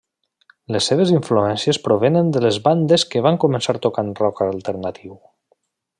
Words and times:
Les 0.75 0.87
seves 0.91 1.11
influències 1.15 1.79
provenen 1.87 2.33
de 2.37 2.43
les 2.47 2.59
bandes 2.69 3.07
que 3.13 3.23
van 3.27 3.37
començar 3.45 3.79
tocant 3.85 4.11
rock 4.25 4.43
alternatiu. 4.47 5.15